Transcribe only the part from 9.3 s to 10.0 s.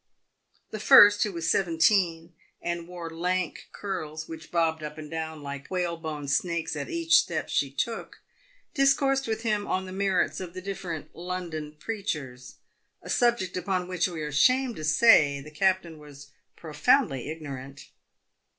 him on the